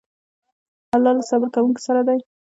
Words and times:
الله 0.95 1.11
له 1.17 1.23
صبر 1.29 1.47
کوونکو 1.55 1.81
سره 1.87 2.01
دی. 2.07 2.19